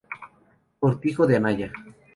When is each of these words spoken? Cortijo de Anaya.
Cortijo 0.79 1.27
de 1.27 1.35
Anaya. 1.35 1.71